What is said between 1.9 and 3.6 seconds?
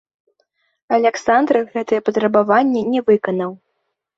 патрабаванні не выканаў.